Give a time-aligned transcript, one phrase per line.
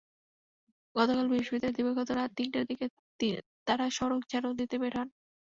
[0.95, 2.85] গতকাল বৃহস্পতিবার দিবাগত রাত তিনটার দিকে
[3.67, 5.07] তাঁরা সড়ক ঝাড়ু দিতে বের হন।